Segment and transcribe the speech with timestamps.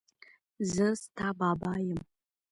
[0.73, 2.01] زه ستا بابا یم.